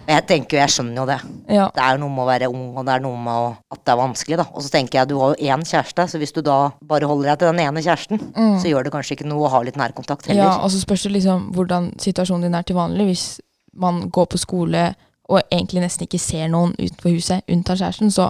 Jeg 0.08 0.26
tenker 0.28 0.58
jo, 0.58 0.60
jeg 0.60 0.72
skjønner 0.74 1.00
jo 1.00 1.06
det. 1.08 1.16
Ja. 1.48 1.68
Det 1.72 1.80
er 1.84 1.96
jo 1.96 2.02
noe 2.02 2.12
med 2.12 2.24
å 2.24 2.28
være 2.28 2.50
ung, 2.52 2.66
og 2.76 2.84
det 2.84 2.92
er 2.96 3.04
noe 3.06 3.20
med 3.24 3.32
å, 3.32 3.46
at 3.72 3.80
det 3.84 3.94
er 3.94 4.00
vanskelig, 4.02 4.36
da. 4.42 4.46
Og 4.52 4.66
så 4.66 4.72
tenker 4.74 4.98
jeg, 5.00 5.08
du 5.08 5.16
har 5.22 5.32
jo 5.32 5.48
én 5.54 5.64
kjæreste, 5.64 6.06
så 6.12 6.20
hvis 6.20 6.34
du 6.36 6.42
da 6.44 6.58
bare 6.84 7.08
holder 7.08 7.30
deg 7.32 7.40
til 7.40 7.52
den 7.54 7.62
ene 7.64 7.84
kjæresten, 7.86 8.20
så 8.60 8.68
gjør 8.68 8.84
det 8.84 8.92
kanskje 8.92 9.16
ikke 9.16 9.28
noe 9.30 9.48
å 9.48 9.52
ha 9.54 9.62
litt 9.64 9.80
nærkontakt 9.80 10.28
heller. 10.28 10.44
ja, 10.44 10.52
og 10.60 10.68
så 10.74 10.82
spørs 10.84 11.06
det 11.08 11.14
liksom 11.16 11.50
hvordan 11.56 11.92
situasjonen 12.04 12.48
din 12.48 12.54
er 12.60 12.68
til 12.68 12.76
vanlig. 12.76 13.08
Hvis 13.14 13.26
man 13.72 14.08
går 14.12 14.28
på 14.34 14.38
skole 14.44 14.90
og 15.32 15.40
egentlig 15.48 15.80
nesten 15.86 16.04
ikke 16.04 16.20
ser 16.20 16.50
noen 16.52 16.76
utenfor 16.76 17.16
huset, 17.16 17.46
unntatt 17.48 17.80
kjæresten, 17.80 18.12
så 18.12 18.28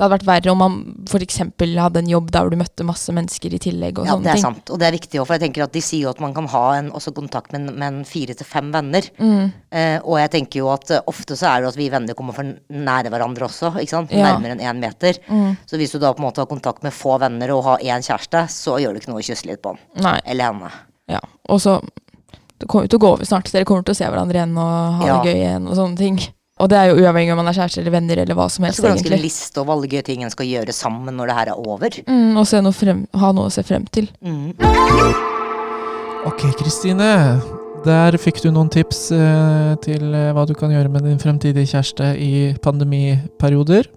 det 0.00 0.06
hadde 0.06 0.14
vært 0.16 0.28
verre 0.30 0.52
om 0.54 0.60
man 0.62 0.76
f.eks. 1.04 1.34
hadde 1.76 2.00
en 2.00 2.06
jobb 2.08 2.30
der 2.32 2.48
du 2.48 2.54
møtte 2.56 2.84
masse 2.88 3.12
mennesker 3.12 3.52
i 3.52 3.58
tillegg. 3.60 3.98
og 4.00 4.06
Ja, 4.08 4.14
sånne 4.14 4.24
det 4.24 4.30
er 4.32 4.40
sant. 4.40 4.70
Og 4.72 4.78
det 4.80 4.86
er 4.88 4.94
viktig 4.96 5.18
òg, 5.20 5.26
for 5.28 5.36
jeg 5.36 5.42
tenker 5.42 5.64
at 5.66 5.74
de 5.76 5.82
sier 5.84 6.06
jo 6.06 6.12
at 6.14 6.22
man 6.24 6.32
kan 6.32 6.46
ha 6.48 6.62
en, 6.78 6.88
også 6.96 7.12
kontakt 7.12 7.52
med, 7.52 7.68
med 7.68 7.84
en 7.84 7.98
fire 8.08 8.32
til 8.32 8.48
fem 8.48 8.70
venner. 8.72 9.04
Mm. 9.20 9.52
Eh, 9.76 9.98
og 10.00 10.16
jeg 10.22 10.30
tenker 10.32 10.62
jo 10.62 10.70
at 10.72 10.88
eh, 10.96 11.02
ofte 11.12 11.36
så 11.36 11.50
er 11.50 11.60
det 11.60 11.68
at 11.74 11.76
vi 11.76 11.90
venner 11.92 12.16
kommer 12.16 12.32
for 12.32 12.48
nære 12.72 13.12
hverandre 13.12 13.44
også, 13.50 13.74
ikke 13.76 13.92
sant. 13.92 14.16
Ja. 14.16 14.30
Nærmere 14.32 14.56
enn 14.56 14.64
én 14.72 14.80
meter. 14.80 15.20
Så 15.68 15.76
hvis 15.76 15.92
du 15.92 16.00
da 16.00 16.14
på 16.16 16.24
en 16.24 16.30
måte 16.30 16.40
har 16.40 16.48
kontakt 16.48 16.80
med 16.82 16.96
få 16.96 17.18
venner 17.20 17.52
og 17.52 17.62
har 17.68 17.84
én 17.84 18.00
kjæreste, 18.00 18.46
så 18.56 18.80
gjør 18.80 18.96
det 18.96 19.04
ikke 19.04 19.12
noe 19.12 19.20
å 19.20 19.28
kysse 19.28 19.44
litt 19.52 19.60
på 19.60 19.74
han. 19.76 19.84
Nei. 20.00 20.16
Eller 20.24 20.48
henne. 20.54 20.72
Ja. 21.12 21.20
Og 21.52 21.60
så 21.60 21.76
Det 22.60 22.68
kommer 22.68 22.84
jo 22.88 22.90
til 22.92 22.98
å 22.98 23.04
gå 23.04 23.12
over 23.14 23.24
snart. 23.24 23.52
Dere 23.52 23.64
kommer 23.68 23.84
til 23.84 23.94
å 23.94 23.96
se 24.00 24.08
hverandre 24.08 24.36
igjen 24.36 24.56
og 24.56 25.00
ha 25.00 25.06
Ja. 25.06 25.14
det 25.20 25.30
gøy 25.32 25.38
igjen 25.44 25.68
og 25.68 25.76
sånne 25.76 25.96
ting. 25.96 26.18
Og 26.60 26.68
det 26.68 26.76
er 26.76 26.90
jo 26.90 26.98
uavhengig 27.00 27.32
om 27.32 27.38
man 27.40 27.48
er 27.48 27.56
kjærester 27.56 27.80
eller 27.80 27.94
venner 27.94 28.20
eller 28.20 28.36
hva 28.36 28.46
som 28.52 28.66
helst, 28.68 28.82
egentlig. 28.84 28.84
går 28.84 28.88
det 28.88 28.92
an 28.92 29.00
å 29.00 29.04
skrive 29.06 29.18
en 29.18 29.24
liste 29.24 29.60
over 29.62 29.72
alle 29.78 29.88
gøye 29.94 30.04
ting 30.04 30.24
en 30.26 30.30
skal 30.34 30.46
gjøre 30.50 30.74
sammen 30.76 31.16
når 31.16 31.30
det 31.32 31.36
her 31.38 31.52
er 31.54 31.62
over. 31.72 31.96
Mm, 32.06 32.36
og 32.36 32.46
se 32.50 32.60
noe 32.60 32.76
frem, 32.76 33.06
ha 33.22 33.32
noe 33.32 33.48
å 33.48 33.54
se 33.54 33.64
frem 33.64 33.86
til. 33.96 34.10
Mm. 34.20 34.52
Ok, 36.28 36.42
Kristine. 36.60 37.08
Der 37.86 38.12
fikk 38.20 38.42
du 38.44 38.50
noen 38.52 38.68
tips 38.68 39.06
eh, 39.16 39.70
til 39.80 40.02
eh, 40.12 40.26
hva 40.36 40.42
du 40.44 40.52
kan 40.58 40.68
gjøre 40.74 40.90
med 40.92 41.06
din 41.08 41.16
fremtidige 41.22 41.64
kjæreste 41.70 42.10
i 42.20 42.32
pandemiperioder. 42.60 43.88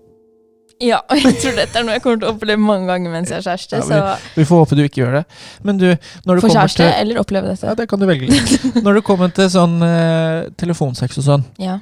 Ja, 0.83 1.01
og 1.11 1.19
jeg 1.23 1.35
tror 1.43 1.57
dette 1.59 1.79
er 1.79 1.83
noe 1.85 1.97
jeg 1.97 2.03
kommer 2.05 2.21
til 2.23 2.29
å 2.29 2.33
oppleve 2.37 2.63
mange 2.63 2.87
ganger 2.89 3.11
mens 3.11 3.29
jeg 3.33 3.41
er 3.41 3.45
kjæreste. 3.49 3.81
Ja, 3.91 4.15
vi- 4.15 4.39
Vi 4.39 4.47
får 4.47 4.63
håpe 4.63 4.77
du 4.79 4.83
ikke 4.87 5.03
gjør 5.03 5.17
det. 5.19 5.23
Men 5.67 5.77
du, 5.83 5.89
når 6.25 6.39
du 6.39 6.45
For 6.47 6.55
kjæreste 6.55 6.79
til 6.87 6.93
eller 7.03 7.19
oppleve 7.21 7.51
dette. 7.51 7.67
Ja, 7.67 7.75
det 7.75 7.89
kan 7.91 7.99
du 7.99 8.07
velge. 8.07 8.31
Når 8.87 8.93
du 8.95 9.01
kommer 9.11 9.35
til 9.35 9.51
sånn 9.51 9.75
eh, 9.83 10.47
telefonsex 10.59 11.19
og 11.19 11.27
sånn, 11.27 11.43
Ja. 11.59 11.81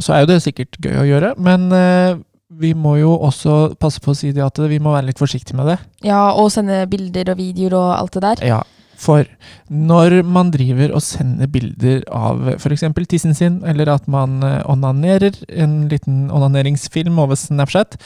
Så 0.00 0.14
er 0.14 0.24
jo 0.24 0.30
det 0.32 0.42
sikkert 0.44 0.78
gøy 0.82 0.96
å 1.00 1.08
gjøre, 1.08 1.34
men 1.40 1.68
eh, 1.72 2.18
vi 2.56 2.72
må 2.78 2.96
jo 3.00 3.16
også 3.26 3.74
passe 3.80 4.00
på 4.02 4.12
å 4.12 4.16
si 4.16 4.30
det 4.34 4.44
at 4.44 4.60
vi 4.70 4.78
må 4.82 4.94
være 4.94 5.10
litt 5.10 5.20
forsiktige 5.20 5.58
med 5.58 5.72
det. 5.72 5.78
ja, 6.06 6.30
og 6.32 6.52
sende 6.54 6.84
bilder 6.90 7.32
og 7.34 7.40
videoer 7.40 7.78
og 7.78 7.90
alt 7.96 8.16
det 8.16 8.24
der. 8.26 8.44
Ja, 8.54 8.60
for 8.96 9.26
når 9.68 10.22
man 10.24 10.50
driver 10.54 10.94
og 10.96 11.04
sender 11.04 11.50
bilder 11.52 12.04
av 12.14 12.54
f.eks. 12.56 12.86
tissen 13.10 13.36
sin, 13.36 13.60
eller 13.68 13.90
at 13.92 14.08
man 14.08 14.40
eh, 14.46 14.62
onanerer, 14.64 15.36
en 15.52 15.84
liten 15.90 16.26
onaneringsfilm 16.32 17.18
over 17.20 17.36
Snapchat, 17.36 17.98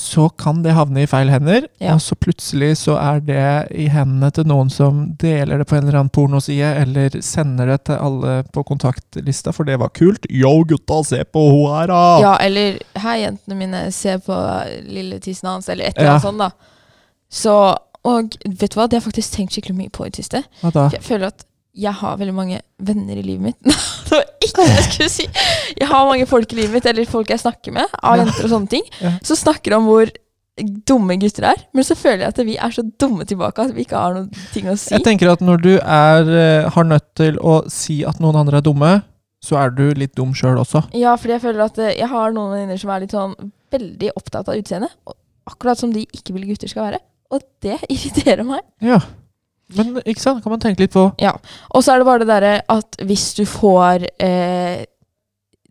så 0.00 0.30
kan 0.40 0.62
det 0.64 0.72
havne 0.72 1.02
i 1.04 1.08
feil 1.10 1.28
hender, 1.28 1.66
Ja. 1.80 1.92
og 1.94 2.00
så 2.00 2.16
plutselig 2.16 2.70
så 2.80 2.94
er 2.96 3.20
det 3.20 3.72
i 3.76 3.86
hendene 3.92 4.30
til 4.32 4.46
noen 4.48 4.70
som 4.72 5.02
deler 5.20 5.58
det 5.60 5.66
på 5.68 5.76
en 5.76 5.84
eller 5.86 5.98
annen 6.00 6.12
pornoside, 6.14 6.70
eller 6.80 7.18
sender 7.20 7.66
det 7.74 7.76
til 7.90 7.98
alle 8.00 8.38
på 8.54 8.64
kontaktlista, 8.64 9.52
for 9.52 9.68
det 9.68 9.76
var 9.82 9.92
kult. 9.92 10.24
Yo, 10.30 10.54
gutta, 10.64 11.02
se 11.04 11.20
på 11.24 11.42
hun 11.52 11.68
her, 11.74 11.86
da! 11.92 12.00
Ja, 12.24 12.32
eller 12.40 12.78
Hei, 12.96 13.18
jentene 13.26 13.56
mine, 13.60 13.84
se 13.92 14.16
på 14.24 14.40
lille 14.88 15.20
tissen 15.20 15.48
hans, 15.52 15.68
eller 15.68 15.90
et 15.92 15.98
eller 16.00 16.16
Ja. 16.16 16.18
sånt, 16.24 16.38
da. 16.38 16.50
Så 17.30 17.76
Og 18.02 18.30
vet 18.48 18.70
du 18.72 18.78
hva, 18.80 18.86
det 18.88 18.96
har 18.96 19.02
jeg 19.02 19.12
faktisk 19.12 19.34
tenkt 19.36 19.52
skikkelig 19.52 19.76
mye 19.76 19.90
på 19.92 20.06
i 20.06 20.08
det 20.08 20.22
siste. 20.24 20.38
Jeg 20.64 21.02
føler 21.04 21.26
at 21.26 21.44
jeg 21.74 21.92
har 22.00 22.16
veldig 22.18 22.34
mange 22.34 22.60
venner 22.82 23.18
i 23.20 23.22
livet 23.22 23.42
mitt. 23.50 23.60
det 24.08 24.16
var 24.16 24.24
ikke 24.42 24.64
det 24.64 24.72
jeg 24.74 24.86
skulle 24.88 25.12
si! 25.12 25.26
Jeg 25.78 25.88
har 25.90 26.08
mange 26.08 26.26
folk 26.26 26.52
i 26.52 26.58
livet 26.62 26.74
mitt, 26.78 26.88
eller 26.90 27.06
folk 27.08 27.30
jeg 27.30 27.42
snakker 27.42 27.74
med, 27.76 27.86
av 28.02 28.18
jenter 28.20 28.48
og 28.48 28.52
sånne 28.56 28.72
ting, 28.72 28.88
Ja. 29.00 29.14
som 29.26 29.38
snakker 29.38 29.76
om 29.78 29.86
hvor 29.90 30.10
dumme 30.60 31.16
gutter 31.20 31.46
er. 31.52 31.62
Men 31.76 31.86
så 31.86 31.94
føler 31.96 32.26
jeg 32.26 32.34
at 32.34 32.40
vi 32.44 32.56
er 32.60 32.74
så 32.74 32.82
dumme 33.00 33.24
tilbake 33.28 33.62
at 33.64 33.70
vi 33.76 33.84
ikke 33.86 34.00
har 34.00 34.16
noen 34.18 34.26
ting 34.52 34.66
å 34.68 34.74
si. 34.76 34.90
Jeg 34.92 35.04
tenker 35.06 35.30
at 35.32 35.40
når 35.44 35.62
du 35.62 35.70
er, 35.78 36.32
eh, 36.40 36.68
har 36.74 36.84
nødt 36.84 37.06
til 37.16 37.38
å 37.38 37.60
si 37.70 38.02
at 38.04 38.20
noen 38.20 38.36
andre 38.42 38.58
er 38.60 38.66
dumme, 38.66 38.90
så 39.40 39.56
er 39.62 39.70
du 39.72 39.86
litt 39.96 40.12
dum 40.18 40.34
sjøl 40.36 40.58
også. 40.60 40.82
Ja, 40.92 41.14
fordi 41.16 41.38
jeg 41.38 41.44
føler 41.46 41.64
at 41.64 41.78
eh, 41.80 41.94
jeg 41.96 42.10
har 42.10 42.34
noen 42.36 42.52
venninner 42.52 42.80
som 42.82 42.92
er 42.92 43.06
litt 43.06 43.14
sånn 43.16 43.32
veldig 43.72 44.10
opptatt 44.18 44.50
av 44.50 44.58
utseendet. 44.60 44.92
Akkurat 45.48 45.80
som 45.80 45.94
de 45.94 46.02
ikke 46.12 46.34
vil 46.36 46.50
gutter 46.50 46.68
skal 46.68 46.90
være. 46.90 47.00
Og 47.32 47.40
det 47.64 47.78
irriterer 47.88 48.44
meg. 48.44 48.66
Ja. 48.84 48.98
Men 49.76 50.00
ikke 50.04 50.22
sant, 50.22 50.42
kan 50.42 50.54
man 50.54 50.62
tenke 50.62 50.84
litt 50.84 50.94
på. 50.94 51.08
Ja. 51.22 51.34
Og 51.70 51.84
så 51.84 51.94
er 51.94 52.00
det 52.00 52.08
bare 52.08 52.24
det 52.24 52.30
derre 52.30 52.54
at 52.72 52.98
hvis 53.06 53.26
du 53.38 53.44
får 53.48 54.06
eh, 54.22 54.86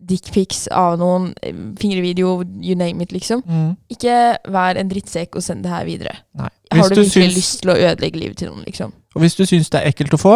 dickpics 0.09 0.67
av 0.71 0.99
noen, 1.01 1.33
fingervideo, 1.79 2.39
you 2.63 2.77
name 2.79 3.03
it, 3.03 3.11
liksom. 3.11 3.43
Mm. 3.45 3.73
Ikke 3.91 4.15
vær 4.51 4.79
en 4.79 4.91
drittsekk 4.91 5.35
og 5.35 5.43
send 5.45 5.65
det 5.65 5.73
her 5.73 5.85
videre. 5.87 6.15
Nei. 6.39 6.49
Har 6.71 6.89
du 6.89 6.95
du, 6.95 7.01
virkelig 7.01 7.33
syns, 7.33 7.35
lyst 7.35 7.61
til 7.63 7.73
å 7.73 7.77
ødelegge 7.77 8.21
livet 8.21 8.39
til 8.41 8.53
noen, 8.53 8.63
liksom? 8.67 8.93
og 9.15 9.23
hvis 9.23 9.35
du 9.35 9.45
syns 9.49 9.71
det 9.73 9.81
er 9.81 9.89
ekkelt 9.89 10.13
å 10.13 10.21
få, 10.21 10.35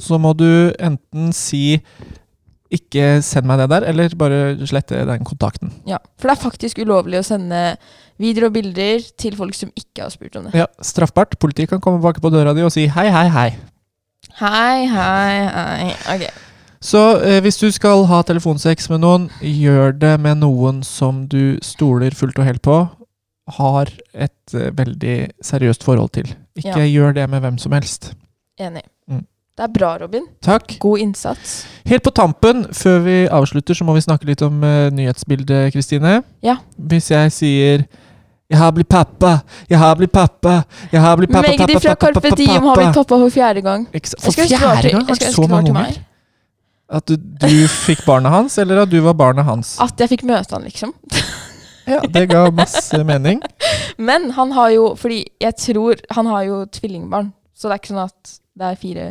så 0.00 0.18
må 0.22 0.32
du 0.38 0.72
enten 0.80 1.32
si 1.36 1.80
ikke 2.72 3.08
send 3.24 3.46
meg 3.48 3.58
det 3.62 3.68
der, 3.72 3.84
eller 3.90 4.14
bare 4.18 4.38
slette 4.68 5.02
den 5.08 5.24
kontakten. 5.28 5.72
Ja. 5.88 5.98
For 6.18 6.28
det 6.30 6.36
er 6.38 6.42
faktisk 6.46 6.78
ulovlig 6.82 7.20
å 7.20 7.26
sende 7.26 7.60
videoer 8.22 8.48
og 8.48 8.54
bilder 8.56 9.02
til 9.18 9.36
folk 9.36 9.54
som 9.58 9.72
ikke 9.76 10.04
har 10.06 10.12
spurt 10.14 10.36
om 10.38 10.46
det. 10.48 10.54
Ja, 10.56 10.66
Straffbart. 10.84 11.38
Politiet 11.42 11.68
kan 11.72 11.80
komme 11.84 12.00
bak 12.04 12.20
på 12.22 12.30
døra 12.32 12.54
di 12.56 12.64
og 12.64 12.72
si 12.74 12.86
hei, 12.86 13.08
hei, 13.12 13.26
hei. 13.34 13.50
Hei, 14.38 14.86
hei, 14.88 15.36
hei. 15.52 15.92
Ok. 16.14 16.24
Så 16.82 17.00
eh, 17.22 17.40
hvis 17.44 17.60
du 17.60 17.68
skal 17.74 18.06
ha 18.10 18.22
telefonsex 18.26 18.88
med 18.90 19.02
noen, 19.04 19.28
gjør 19.44 19.92
det 20.02 20.16
med 20.24 20.40
noen 20.42 20.80
som 20.86 21.26
du 21.30 21.58
stoler 21.62 22.14
fullt 22.16 22.40
og 22.42 22.48
helt 22.48 22.62
på, 22.66 22.78
har 23.58 23.90
et 24.14 24.54
eh, 24.56 24.70
veldig 24.74 25.16
seriøst 25.44 25.84
forhold 25.86 26.10
til. 26.18 26.32
Ikke 26.58 26.80
Ja. 26.82 26.88
gjør 26.90 27.14
det 27.20 27.28
med 27.30 27.42
hvem 27.44 27.58
som 27.58 27.72
helst. 27.76 28.12
Enig. 28.58 28.82
Det 29.52 29.66
er 29.66 29.72
bra, 29.72 29.96
Robin. 30.00 30.22
Takk. 30.40 30.78
God 30.80 31.02
innsats. 31.02 31.66
Helt 31.84 32.04
på 32.06 32.10
tampen, 32.16 32.64
før 32.72 33.02
vi 33.04 33.16
avslutter, 33.28 33.76
så 33.76 33.84
må 33.84 33.92
vi 33.92 34.04
snakke 34.04 34.24
litt 34.30 34.40
om 34.46 34.62
uh, 34.64 34.88
nyhetsbildet, 34.94 35.74
Kristine. 35.74 36.22
Ja. 36.44 36.56
Hvis 36.76 37.10
jeg 37.12 37.34
sier 37.36 37.84
jeg 38.52 38.58
har 38.60 38.72
blitt 38.76 38.88
pappa, 38.88 39.38
jeg 39.68 39.78
har 39.80 39.94
blitt 39.96 40.12
pappa, 40.12 40.62
jeg 40.92 41.00
har 41.00 41.16
blitt 41.16 41.30
pappa, 41.32 41.52
pappa, 41.52 41.66
pappa, 41.66 41.80
fra 41.80 41.92
pappa, 41.94 42.00
Carpe 42.06 42.20
pappa, 42.20 42.36
Diem 42.36 42.66
har 42.68 42.80
blitt 42.80 42.96
pappa 42.98 43.18
for 43.22 43.32
fjerde 43.32 43.62
gang. 43.64 43.86
For 44.20 44.36
fjerde 44.36 44.90
gang? 44.92 45.06
Har 45.08 45.20
så 45.36 45.46
mange 45.48 45.72
unger? 45.72 46.00
At 46.92 47.08
du, 47.08 47.16
du 47.16 47.68
fikk 47.72 48.04
barnet 48.04 48.32
hans, 48.32 48.58
eller 48.60 48.82
at 48.82 48.92
du 48.92 48.98
var 49.00 49.16
barnet 49.16 49.48
hans? 49.48 49.78
At 49.80 50.00
jeg 50.00 50.12
fikk 50.12 50.26
møte 50.28 50.56
han, 50.56 50.68
liksom. 50.68 50.92
Ja, 51.88 51.98
Det 52.14 52.28
ga 52.30 52.44
masse 52.54 53.00
mening. 53.04 53.40
Men 54.08 54.30
han 54.36 54.52
har 54.54 54.68
jo 54.70 54.84
Fordi 54.94 55.24
jeg 55.42 55.56
tror 55.58 55.98
Han 56.14 56.28
har 56.30 56.44
jo 56.46 56.60
tvillingbarn. 56.70 57.32
Så 57.58 57.66
det 57.66 57.74
er 57.74 57.80
ikke 57.80 57.90
sånn 57.90 58.04
at 58.04 58.34
det 58.54 58.68
er 58.68 58.78
fire 58.78 59.06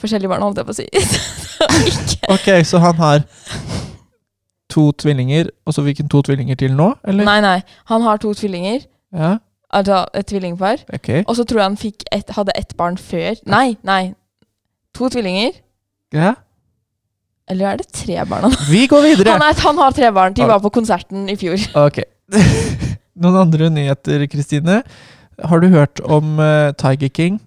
forskjellige 0.00 0.30
barn, 0.32 0.44
holdt 0.44 0.60
jeg 0.60 0.68
på 0.68 0.74
å 0.74 0.80
si. 0.80 0.88
Ok, 2.34 2.48
så 2.68 2.78
han 2.82 2.98
har 3.00 3.22
to 4.72 4.90
tvillinger, 5.00 5.48
og 5.66 5.74
så 5.74 5.84
fikk 5.86 6.02
han 6.04 6.10
to 6.12 6.20
tvillinger 6.26 6.58
til 6.60 6.74
nå, 6.76 6.90
eller? 7.06 7.24
Nei, 7.28 7.38
nei. 7.44 7.58
Han 7.90 8.04
har 8.04 8.20
to 8.22 8.34
tvillinger. 8.36 8.84
Ja, 9.14 9.36
Altså 9.76 10.04
et 10.14 10.26
tvillingpar. 10.30 10.76
ok. 10.94 11.08
Og 11.26 11.36
så 11.36 11.44
tror 11.44 11.60
jeg 11.60 11.64
han 11.64 11.78
et, 12.12 12.30
hadde 12.30 12.52
ett 12.56 12.76
barn 12.76 12.96
før. 12.98 13.34
Nei, 13.46 13.76
nei. 13.82 14.14
To 14.94 15.08
tvillinger. 15.08 15.58
Ja. 16.14 16.34
Eller 17.50 17.66
er 17.66 17.76
det 17.76 17.88
tre 17.92 18.24
barn? 18.24 18.42
Han, 18.42 18.54
Vi 18.70 18.86
går 18.86 19.02
videre! 19.02 19.32
han, 19.32 19.42
er, 19.42 19.60
han 19.60 19.78
har 19.78 19.90
tre 19.90 20.12
barn. 20.12 20.32
De 20.32 20.46
var 20.46 20.58
på 20.62 20.70
konserten 20.70 21.28
i 21.28 21.36
fjor. 21.36 21.58
Ok. 21.86 22.00
Noen 23.16 23.36
andre 23.40 23.70
nyheter, 23.70 24.26
Kristine? 24.28 24.82
Har 25.44 25.60
du 25.60 25.68
hørt 25.68 26.00
om 26.04 26.38
uh, 26.38 26.72
Tiger 26.78 27.08
King? 27.08 27.40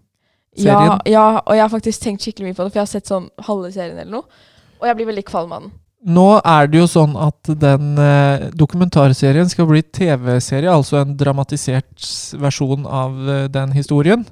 Ja, 0.60 0.78
Serien? 0.78 1.04
ja, 1.14 1.28
og 1.40 1.56
jeg 1.56 1.64
har 1.64 1.72
faktisk 1.72 2.04
tenkt 2.04 2.26
skikkelig 2.26 2.50
mye 2.50 2.58
på 2.58 2.66
det, 2.66 2.72
for 2.72 2.82
jeg 2.82 2.88
har 2.88 2.94
sett 2.94 3.12
sånn 3.12 3.30
halve 3.48 3.72
serien 3.74 3.98
eller 3.98 4.20
noe. 4.20 4.42
Og 4.80 4.88
jeg 4.88 5.00
blir 5.00 5.10
veldig 5.12 5.26
kvalm 5.28 5.54
av 5.56 5.64
den. 5.66 5.72
Nå 6.16 6.28
er 6.48 6.70
det 6.72 6.80
jo 6.80 6.86
sånn 6.88 7.16
at 7.20 7.50
den 7.60 8.00
eh, 8.00 8.46
dokumentarserien 8.56 9.50
skal 9.52 9.68
bli 9.68 9.82
TV-serie, 9.84 10.72
altså 10.72 11.02
en 11.02 11.18
dramatisert 11.20 12.06
versjon 12.40 12.86
av 12.88 13.18
eh, 13.28 13.48
den 13.52 13.74
historien. 13.76 14.24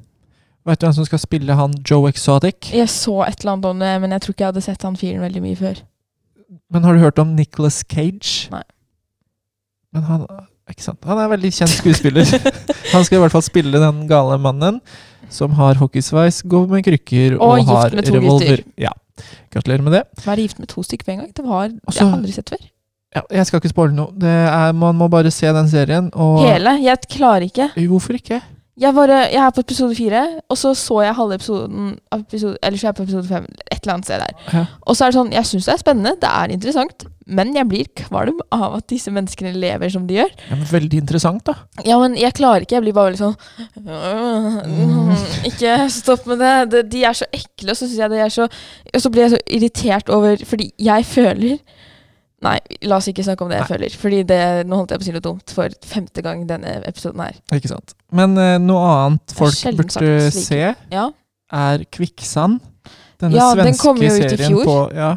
Vet 0.67 0.79
du 0.79 0.87
hvem 0.87 0.95
som 0.95 1.07
skal 1.07 1.19
spille 1.19 1.55
han 1.59 1.75
Joe 1.83 2.07
Exotic? 2.11 2.71
Jeg 2.75 2.87
så 2.91 3.21
et 3.25 3.41
eller 3.41 3.57
annet 3.57 3.69
om 3.71 3.83
det, 3.83 3.91
men 4.03 4.15
jeg 4.15 4.23
tror 4.23 4.35
ikke 4.35 4.45
jeg 4.45 4.53
hadde 4.53 4.63
sett 4.63 4.87
han 4.87 4.99
fyren 4.99 5.23
veldig 5.23 5.43
mye 5.43 5.59
før. 5.59 5.83
Men 6.71 6.87
har 6.87 6.95
du 6.95 7.03
hørt 7.03 7.19
om 7.23 7.35
Nicholas 7.35 7.81
Cage? 7.87 8.47
Nei. 8.51 8.63
Men 9.95 10.07
han 10.07 10.25
ikke 10.67 10.83
sant? 10.83 11.03
Han 11.07 11.19
er 11.19 11.27
en 11.27 11.31
veldig 11.35 11.51
kjent 11.55 11.71
skuespiller. 11.71 12.27
han 12.93 13.05
skal 13.07 13.19
i 13.19 13.21
hvert 13.23 13.35
fall 13.35 13.45
spille 13.45 13.79
den 13.79 14.03
gale 14.09 14.35
mannen 14.43 14.81
som 15.29 15.51
har 15.57 15.75
hockeysveis, 15.81 16.41
går 16.47 16.67
med 16.71 16.83
krykker 16.87 17.37
og, 17.39 17.59
Og 17.59 17.65
har 17.65 17.89
revolver. 17.91 18.63
Ja. 18.77 18.91
Gratulerer 19.53 19.81
med 19.83 19.93
det. 19.97 20.03
Være 20.25 20.43
gift 20.45 20.59
med 20.59 20.67
to 20.69 20.83
stykker 20.83 21.05
på 21.05 21.11
en 21.11 21.17
gang, 21.23 21.31
det 21.35 21.45
har 21.45 21.69
Også- 21.87 21.99
har 22.03 22.09
jeg 22.11 22.17
aldri 22.19 22.31
sett 22.31 22.49
før. 22.49 22.65
Ja, 23.15 23.21
jeg 23.31 23.45
skal 23.47 23.59
ikke 23.61 23.69
spoile 23.71 23.95
noe. 23.95 24.11
Det 24.13 24.29
er, 24.29 24.71
man 24.73 24.95
må 24.95 25.07
bare 25.09 25.31
se 25.31 25.47
den 25.47 25.69
serien. 25.69 26.09
Og 26.13 26.43
Hele. 26.45 26.75
Jeg 26.83 26.97
klarer 27.09 27.41
ikke. 27.47 27.69
Hvorfor 27.87 28.13
ikke? 28.13 28.41
Jeg, 28.77 28.93
bare, 28.93 29.31
jeg 29.33 29.41
er 29.41 29.49
på 29.55 29.63
episode 29.63 29.95
fire, 29.95 30.39
og 30.49 30.57
så 30.57 30.75
så 30.77 31.01
jeg 31.01 31.15
halve 31.15 31.33
episoden 31.39 31.97
episode, 32.13 32.57
Eller 32.61 32.77
så 32.77 32.85
er 32.87 32.89
jeg 32.89 32.95
på 32.95 33.03
episode 33.03 33.27
fem, 33.27 33.45
et 33.71 33.79
eller 33.81 33.93
annet 33.93 34.05
sted 34.05 34.19
der. 34.19 34.35
Ja. 34.53 34.65
Og 34.81 34.95
så 34.95 35.05
er 35.05 35.09
det 35.09 35.17
sånn, 35.17 35.31
jeg 35.33 35.45
syns 35.49 35.65
det 35.65 35.73
er 35.73 35.77
spennende, 35.81 36.11
det 36.21 36.29
er 36.29 36.53
interessant, 36.53 37.05
men 37.27 37.51
jeg 37.57 37.67
blir 37.67 37.87
kvalm 37.99 38.37
av 38.55 38.77
at 38.77 38.87
disse 38.91 39.11
menneskene 39.11 39.51
lever 39.59 39.91
som 39.91 40.05
de 40.07 40.15
gjør. 40.21 40.31
Ja, 40.49 40.55
men 40.55 40.67
veldig 40.71 41.01
interessant, 41.03 41.43
da. 41.47 41.55
Ja, 41.85 41.97
men 41.99 42.15
jeg 42.19 42.33
klarer 42.37 42.63
ikke. 42.63 42.77
Jeg 42.77 42.85
blir 42.85 42.95
bare 42.95 43.11
veldig 43.11 43.19
sånn 43.19 43.35
«Øh, 43.87 45.25
Ikke 45.49 45.73
stopp 45.91 46.25
med 46.29 46.39
det. 46.71 46.83
De 46.91 47.03
er 47.07 47.17
så 47.17 47.27
ekle, 47.35 47.71
og 47.73 47.77
så 47.79 47.85
syns 47.87 47.99
jeg 47.99 48.13
det 48.13 48.21
er 48.23 48.31
så 48.33 48.47
Og 48.47 49.03
så 49.03 49.11
blir 49.11 49.25
jeg 49.25 49.33
så 49.35 49.39
irritert 49.57 50.09
over 50.13 50.39
Fordi 50.47 50.69
jeg 50.79 51.05
føler 51.09 51.57
Nei, 52.45 52.57
la 52.85 52.99
oss 52.99 53.07
ikke 53.09 53.23
snakke 53.25 53.41
om 53.41 53.49
det 53.49 53.57
jeg 53.57 53.63
Nei. 53.65 53.69
føler. 53.71 53.93
Fordi 53.97 54.17
det, 54.29 54.39
nå 54.69 54.77
holdt 54.77 54.91
jeg 54.93 54.99
på 55.01 55.05
å 55.05 55.07
si 55.07 55.13
noe 55.15 55.23
dumt 55.25 55.53
for 55.57 55.73
femte 55.89 56.21
gang 56.21 56.43
denne 56.45 56.75
episoden 56.85 57.23
her. 57.25 57.39
Ikke 57.57 57.71
sant. 57.71 57.95
Men 58.13 58.35
uh, 58.37 58.59
noe 58.61 58.91
annet 58.93 59.33
folk 59.33 59.57
burde 59.79 60.19
se, 60.35 60.59
Ja. 60.93 61.07
er 61.49 61.81
Kvikksand. 61.97 62.59
Denne 63.17 63.39
Ja, 63.39 63.47
den 63.57 63.73
kom 63.81 63.97
jo 63.97 64.11
ut 64.13 64.19
i 64.21 64.29
serien 64.29 64.53
fjor. 64.53 64.69
på 64.69 64.75
Ja, 64.93 65.15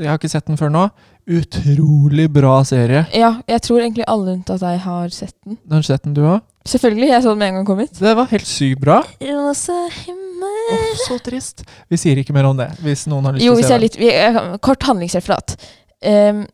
jeg 0.00 0.08
har 0.08 0.16
ikke 0.16 0.32
sett 0.32 0.48
den 0.48 0.56
før 0.56 0.72
nå. 0.72 0.86
Utrolig 1.26 2.26
bra 2.30 2.58
serie. 2.68 3.06
ja, 3.16 3.30
jeg 3.48 3.62
tror 3.64 3.80
egentlig 3.80 4.04
alle 4.06 4.34
unntatt 4.36 4.60
deg 4.60 4.78
har 4.84 5.08
sett 5.14 5.34
den. 5.44 5.56
Den 5.64 5.78
Har 5.78 5.82
sett 5.86 6.02
den, 6.04 6.14
du 6.14 6.20
òg? 6.26 6.42
Selvfølgelig. 6.68 7.08
Jeg 7.08 7.22
så 7.24 7.30
den 7.32 7.38
med 7.38 7.48
en 7.48 7.54
gang 7.54 7.62
den 7.64 7.68
kom 7.68 7.78
hit. 7.80 7.98
Det 8.00 8.12
var 8.16 8.26
helt 8.30 8.46
sykt 8.48 8.80
bra. 8.80 8.98
Rosa 9.20 9.76
himmel 10.04 10.60
Åh, 10.74 10.92
så 11.06 11.18
trist. 11.24 11.62
Vi 11.92 11.96
sier 12.00 12.16
ikke 12.20 12.32
mer 12.36 12.44
om 12.48 12.56
det, 12.56 12.70
hvis 12.84 13.06
noen 13.08 13.24
har 13.28 13.36
lyst 13.36 13.44
Jo, 13.44 13.54
til 13.54 13.64
å 13.64 13.66
se 13.66 13.72
jeg 13.72 13.76
er 13.76 13.82
litt 13.84 13.96
vi, 14.00 14.08
jeg- 14.12 14.60
Kort 14.64 14.82
handlingsreferat. 14.88 15.56
Um, 16.04 16.46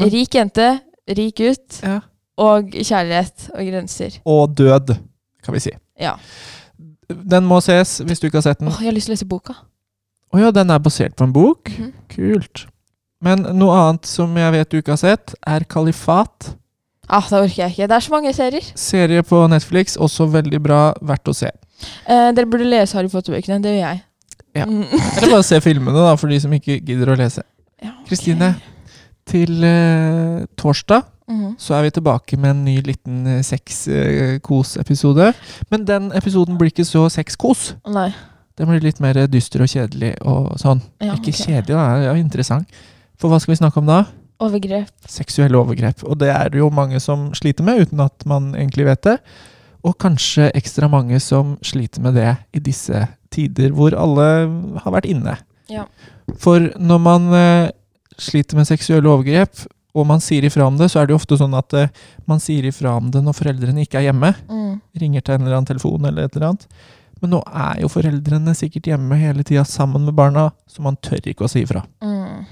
rik 0.00 0.34
jente, 0.36 0.80
rik 1.08 1.36
gutt, 1.36 1.80
Ja. 1.82 2.00
og 2.38 2.70
kjærlighet 2.72 3.50
og 3.54 3.66
grenser. 3.66 4.18
Og 4.26 4.54
død, 4.56 4.96
kan 5.44 5.54
vi 5.54 5.60
si. 5.60 5.72
Ja. 6.00 6.14
Den 7.08 7.44
må 7.44 7.60
ses 7.62 7.98
hvis 8.00 8.20
du 8.20 8.28
ikke 8.28 8.38
har 8.40 8.42
sett 8.48 8.58
den. 8.60 8.68
Åh, 8.68 8.80
jeg 8.80 8.92
har 8.92 8.96
lyst 8.96 9.06
til 9.08 9.14
å 9.14 9.16
lese 9.16 9.28
boka. 9.28 9.54
Å 10.32 10.38
ja, 10.40 10.50
den 10.52 10.70
er 10.70 10.78
basert 10.78 11.16
på 11.16 11.24
en 11.24 11.32
bok? 11.32 11.64
Mhm. 11.70 11.92
Kult. 12.08 12.66
Men 13.22 13.42
noe 13.58 13.76
annet 13.76 14.06
som 14.08 14.32
jeg 14.40 14.52
vet 14.54 14.70
du 14.72 14.78
ikke 14.80 14.94
har 14.96 15.00
sett, 15.02 15.34
er 15.46 15.64
Kalifat. 15.68 16.54
Ah, 17.10 17.26
det 17.28 17.40
orker 17.42 17.64
jeg 17.66 17.74
ikke. 17.74 17.88
Det 17.90 17.96
er 17.96 18.04
så 18.06 18.12
mange 18.14 18.32
serier. 18.36 18.68
Serie 18.78 19.22
på 19.26 19.42
Netflix, 19.50 19.96
også 20.00 20.28
veldig 20.30 20.60
bra, 20.62 20.78
verdt 21.02 21.28
å 21.28 21.34
se. 21.34 21.50
Eh, 22.06 22.30
dere 22.36 22.46
burde 22.48 22.68
lese 22.70 22.94
Harry 22.96 23.10
Potter-bøkene. 23.12 23.60
Det 23.64 23.72
gjør 23.74 23.86
jeg. 23.88 24.02
Ja. 24.56 24.64
Mm. 24.66 24.84
Eller 24.90 25.30
bare 25.34 25.46
se 25.46 25.60
filmene, 25.62 25.94
da, 26.06 26.14
for 26.18 26.30
de 26.32 26.38
som 26.42 26.52
ikke 26.56 26.78
gidder 26.80 27.12
å 27.12 27.18
lese. 27.18 27.42
Ja, 27.82 27.92
okay. 27.96 28.06
Kristine, 28.12 28.54
til 29.30 29.64
eh, 29.64 30.44
torsdag 30.58 31.04
Mhm. 31.30 31.52
så 31.62 31.76
er 31.76 31.82
vi 31.84 31.90
tilbake 31.94 32.36
med 32.42 32.50
en 32.50 32.64
ny 32.64 32.80
liten 32.82 33.20
eh, 33.26 33.42
sex-kos-episode. 33.46 35.32
Men 35.70 35.84
den 35.86 36.08
episoden 36.18 36.56
blir 36.58 36.72
ikke 36.72 36.86
så 36.88 37.04
sex-kos. 37.12 37.74
Den 37.86 38.66
blir 38.68 38.82
litt 38.82 38.98
mer 39.00 39.14
dyster 39.30 39.62
og 39.62 39.70
kjedelig 39.70 40.16
og 40.26 40.56
sånn. 40.60 40.82
Ja, 41.00 41.14
ikke 41.14 41.30
ok. 41.32 41.38
kjedelig, 41.44 41.76
da. 41.76 41.84
Jo 42.08 42.16
interessant. 42.18 42.66
For 43.20 43.28
hva 43.28 43.40
skal 43.42 43.54
vi 43.54 43.60
snakke 43.60 43.80
om 43.82 43.88
da? 43.88 44.02
Overgrep. 44.40 44.92
Seksuelle 45.08 45.58
overgrep. 45.60 46.04
Og 46.08 46.16
det 46.22 46.30
er 46.32 46.52
det 46.52 46.62
jo 46.62 46.70
mange 46.72 47.00
som 47.04 47.28
sliter 47.36 47.66
med, 47.66 47.84
uten 47.84 48.00
at 48.00 48.24
man 48.28 48.54
egentlig 48.54 48.88
vet 48.88 49.02
det. 49.04 49.16
Og 49.84 49.96
kanskje 50.00 50.50
ekstra 50.56 50.88
mange 50.92 51.20
som 51.20 51.58
sliter 51.64 52.04
med 52.04 52.16
det 52.16 52.32
i 52.56 52.62
disse 52.64 53.04
tider 53.32 53.74
hvor 53.76 53.96
alle 53.96 54.28
har 54.80 54.94
vært 54.96 55.08
inne. 55.08 55.36
Ja. 55.70 55.84
For 56.40 56.70
når 56.80 57.02
man 57.04 57.28
eh, 57.36 57.68
sliter 58.20 58.58
med 58.58 58.68
seksuelle 58.68 59.08
overgrep, 59.08 59.66
og 59.90 60.06
man 60.06 60.22
sier 60.22 60.44
ifra 60.46 60.68
om 60.70 60.76
det, 60.78 60.90
så 60.92 61.00
er 61.00 61.08
det 61.08 61.14
jo 61.14 61.18
ofte 61.18 61.38
sånn 61.40 61.56
at 61.58 61.74
eh, 61.76 61.90
man 62.30 62.42
sier 62.42 62.66
ifra 62.68 62.94
om 63.00 63.10
det 63.12 63.22
når 63.26 63.36
foreldrene 63.36 63.84
ikke 63.84 64.00
er 64.00 64.08
hjemme. 64.08 64.32
Mm. 64.48 64.78
Ringer 65.02 65.26
til 65.26 65.36
en 65.36 65.44
eller 65.44 65.58
annen 65.58 65.70
telefon 65.70 66.06
eller 66.06 66.28
et 66.28 66.38
eller 66.38 66.52
annet. 66.52 66.68
Men 67.20 67.34
nå 67.34 67.42
er 67.44 67.82
jo 67.82 67.90
foreldrene 67.92 68.54
sikkert 68.56 68.88
hjemme 68.88 69.18
hele 69.20 69.44
tida 69.44 69.66
sammen 69.68 70.06
med 70.06 70.16
barna, 70.16 70.48
så 70.70 70.84
man 70.84 70.96
tør 71.04 71.26
ikke 71.28 71.44
å 71.44 71.52
si 71.52 71.64
ifra. 71.66 71.82
Mm. 72.04 72.46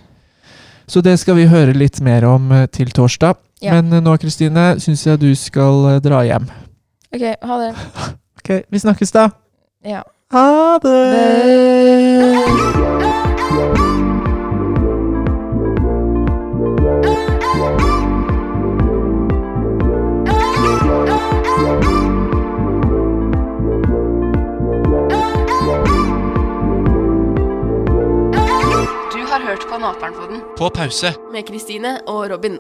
Så 0.89 1.03
det 1.05 1.19
skal 1.21 1.37
vi 1.37 1.49
høre 1.51 1.77
litt 1.77 2.01
mer 2.01 2.25
om 2.25 2.53
eh, 2.53 2.67
til 2.73 2.91
torsdag. 2.97 3.37
Ja. 3.63 3.77
Men 3.77 3.93
eh, 3.93 4.03
nå, 4.05 4.17
Kristine, 4.23 4.71
syns 4.81 5.05
jeg 5.07 5.21
du 5.21 5.31
skal 5.37 5.85
eh, 5.93 6.01
dra 6.05 6.23
hjem. 6.25 6.49
Ok, 7.13 7.29
ha 7.45 7.61
det. 7.65 7.75
Ok, 8.39 8.63
vi 8.73 8.81
snakkes 8.81 9.11
da. 9.13 9.27
Ja. 9.85 10.01
Ha 10.33 10.79
det! 10.81 12.39
Du 13.53 14.08
På 30.59 30.69
pause. 30.71 31.15
med 31.33 31.47
Kristine 31.47 32.01
og 32.07 32.31
Robin. 32.31 32.59